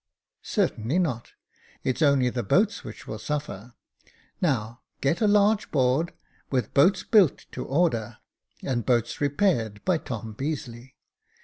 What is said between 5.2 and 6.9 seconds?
a large board, with *